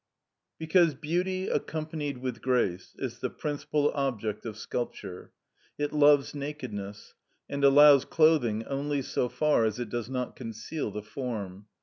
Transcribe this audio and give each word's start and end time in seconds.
Because 0.57 0.95
beauty 0.95 1.47
accompanied 1.47 2.17
with 2.17 2.41
grace 2.41 2.95
is 2.97 3.19
the 3.19 3.29
principal 3.29 3.91
object 3.93 4.47
of 4.47 4.57
sculpture, 4.57 5.31
it 5.77 5.93
loves 5.93 6.33
nakedness, 6.33 7.13
and 7.47 7.63
allows 7.63 8.03
clothing 8.03 8.65
only 8.65 9.03
so 9.03 9.29
far 9.29 9.63
as 9.63 9.77
it 9.79 9.89
does 9.89 10.09
not 10.09 10.35
conceal 10.35 10.89
the 10.89 11.03
form. 11.03 11.67